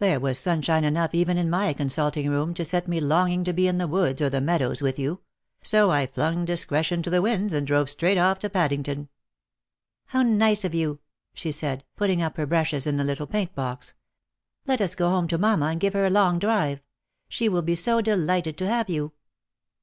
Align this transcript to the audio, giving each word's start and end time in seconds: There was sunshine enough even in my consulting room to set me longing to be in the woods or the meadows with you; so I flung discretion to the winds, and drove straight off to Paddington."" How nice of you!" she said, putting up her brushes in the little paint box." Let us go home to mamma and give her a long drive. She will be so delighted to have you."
There 0.00 0.20
was 0.20 0.38
sunshine 0.38 0.84
enough 0.84 1.14
even 1.14 1.38
in 1.38 1.48
my 1.48 1.72
consulting 1.72 2.28
room 2.28 2.52
to 2.52 2.62
set 2.62 2.86
me 2.88 3.00
longing 3.00 3.42
to 3.44 3.54
be 3.54 3.66
in 3.66 3.78
the 3.78 3.88
woods 3.88 4.20
or 4.20 4.28
the 4.28 4.38
meadows 4.42 4.82
with 4.82 4.98
you; 4.98 5.22
so 5.62 5.90
I 5.90 6.08
flung 6.08 6.44
discretion 6.44 7.02
to 7.04 7.08
the 7.08 7.22
winds, 7.22 7.54
and 7.54 7.66
drove 7.66 7.88
straight 7.88 8.18
off 8.18 8.38
to 8.40 8.50
Paddington."" 8.50 9.08
How 10.08 10.20
nice 10.20 10.66
of 10.66 10.74
you!" 10.74 11.00
she 11.34 11.50
said, 11.52 11.84
putting 11.96 12.20
up 12.20 12.36
her 12.36 12.44
brushes 12.44 12.86
in 12.86 12.98
the 12.98 13.04
little 13.04 13.26
paint 13.26 13.54
box." 13.54 13.94
Let 14.66 14.82
us 14.82 14.94
go 14.94 15.08
home 15.08 15.26
to 15.28 15.38
mamma 15.38 15.68
and 15.68 15.80
give 15.80 15.94
her 15.94 16.04
a 16.04 16.10
long 16.10 16.38
drive. 16.38 16.82
She 17.30 17.48
will 17.48 17.62
be 17.62 17.74
so 17.74 18.02
delighted 18.02 18.58
to 18.58 18.68
have 18.68 18.90
you." 18.90 19.12